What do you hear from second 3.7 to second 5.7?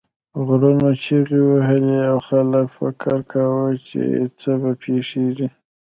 چې څه پیښیږي.